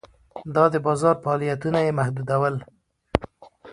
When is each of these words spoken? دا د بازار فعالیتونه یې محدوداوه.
دا 0.55 0.63
د 0.73 0.75
بازار 0.87 1.15
فعالیتونه 1.23 1.79
یې 1.85 1.97
محدوداوه. 1.99 2.49